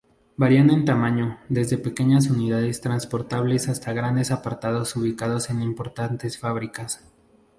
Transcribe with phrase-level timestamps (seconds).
[0.35, 7.05] Varian en tamaño, desde pequeñas unidades transportables hasta grandes aparatos ubicados en importantes fábricas.